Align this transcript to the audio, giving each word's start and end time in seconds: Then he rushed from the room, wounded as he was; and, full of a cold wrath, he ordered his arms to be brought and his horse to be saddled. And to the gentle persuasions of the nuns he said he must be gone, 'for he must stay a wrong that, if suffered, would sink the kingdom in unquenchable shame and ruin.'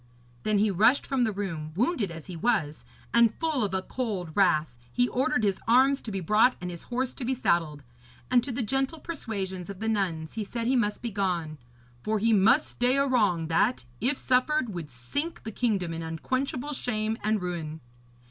Then 0.41 0.57
he 0.57 0.71
rushed 0.71 1.05
from 1.05 1.25
the 1.25 1.31
room, 1.31 1.73
wounded 1.75 2.09
as 2.09 2.25
he 2.25 2.35
was; 2.35 2.83
and, 3.13 3.35
full 3.35 3.63
of 3.63 3.71
a 3.75 3.83
cold 3.83 4.31
wrath, 4.33 4.75
he 4.91 5.07
ordered 5.07 5.43
his 5.43 5.59
arms 5.67 6.01
to 6.01 6.11
be 6.11 6.19
brought 6.21 6.55
and 6.59 6.71
his 6.71 6.81
horse 6.89 7.13
to 7.13 7.23
be 7.23 7.35
saddled. 7.35 7.83
And 8.31 8.43
to 8.43 8.51
the 8.51 8.63
gentle 8.63 8.97
persuasions 8.99 9.69
of 9.69 9.79
the 9.79 9.87
nuns 9.87 10.33
he 10.33 10.43
said 10.43 10.65
he 10.65 10.75
must 10.75 11.03
be 11.03 11.11
gone, 11.11 11.59
'for 12.01 12.17
he 12.17 12.33
must 12.33 12.65
stay 12.67 12.97
a 12.97 13.05
wrong 13.05 13.45
that, 13.49 13.85
if 13.99 14.17
suffered, 14.17 14.69
would 14.69 14.89
sink 14.89 15.43
the 15.43 15.51
kingdom 15.51 15.93
in 15.93 16.01
unquenchable 16.01 16.73
shame 16.73 17.19
and 17.23 17.39
ruin.' 17.39 17.79